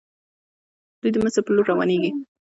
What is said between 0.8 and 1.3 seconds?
دوی د